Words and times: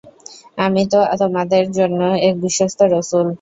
আমি 0.57 0.81
তো 0.91 0.99
তোমাদের 1.21 1.63
জন্যে 1.77 2.07
এক 2.27 2.35
বিশ্বস্ত 2.43 2.79
রাসূল। 2.93 3.25